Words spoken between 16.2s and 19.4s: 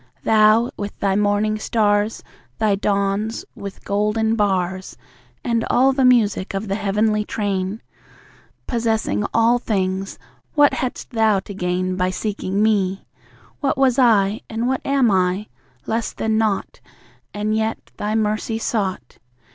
nought. And yet Thy mercy sought.